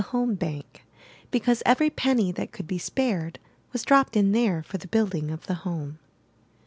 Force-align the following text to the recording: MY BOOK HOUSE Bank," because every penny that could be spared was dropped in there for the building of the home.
MY 0.01 0.05
BOOK 0.05 0.11
HOUSE 0.29 0.35
Bank," 0.39 0.85
because 1.29 1.63
every 1.63 1.91
penny 1.91 2.31
that 2.31 2.51
could 2.51 2.65
be 2.65 2.79
spared 2.79 3.37
was 3.71 3.83
dropped 3.83 4.15
in 4.17 4.31
there 4.31 4.63
for 4.63 4.79
the 4.79 4.87
building 4.87 5.29
of 5.29 5.45
the 5.45 5.53
home. 5.61 5.99